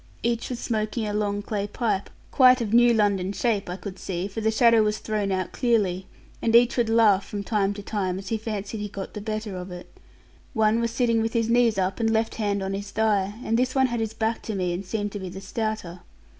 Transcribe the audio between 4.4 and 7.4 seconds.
the shadow was thrown out clearly; and each would laugh